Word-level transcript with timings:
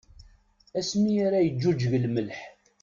Asmi 0.79 1.13
ara 1.25 1.39
yeǧǧuǧǧeg 1.45 1.93
lmelḥ. 2.03 2.39